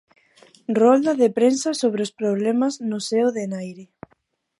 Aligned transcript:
Rolda 0.79 1.13
de 1.21 1.27
prensa 1.37 1.69
sobre 1.81 2.01
os 2.05 2.15
problemas 2.19 2.73
no 2.89 2.99
seo 3.09 3.27
de 3.35 3.41
Enaire. 3.47 3.85